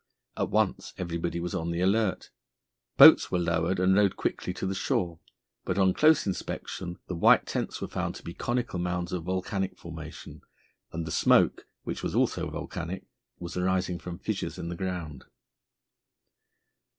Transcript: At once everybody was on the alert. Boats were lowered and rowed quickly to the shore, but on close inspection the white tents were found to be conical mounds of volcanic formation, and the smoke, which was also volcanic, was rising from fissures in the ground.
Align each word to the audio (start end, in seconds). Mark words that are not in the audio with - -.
At 0.35 0.49
once 0.49 0.95
everybody 0.97 1.39
was 1.39 1.53
on 1.53 1.69
the 1.69 1.79
alert. 1.79 2.31
Boats 2.97 3.29
were 3.31 3.37
lowered 3.37 3.79
and 3.79 3.93
rowed 3.95 4.15
quickly 4.15 4.51
to 4.55 4.65
the 4.65 4.73
shore, 4.73 5.19
but 5.63 5.77
on 5.77 5.93
close 5.93 6.25
inspection 6.25 6.97
the 7.05 7.13
white 7.13 7.45
tents 7.45 7.79
were 7.79 7.87
found 7.87 8.15
to 8.15 8.23
be 8.23 8.33
conical 8.33 8.79
mounds 8.79 9.13
of 9.13 9.25
volcanic 9.25 9.77
formation, 9.77 10.41
and 10.91 11.05
the 11.05 11.11
smoke, 11.11 11.67
which 11.83 12.01
was 12.01 12.15
also 12.15 12.49
volcanic, 12.49 13.03
was 13.37 13.55
rising 13.55 13.99
from 13.99 14.17
fissures 14.17 14.57
in 14.57 14.69
the 14.69 14.75
ground. 14.75 15.25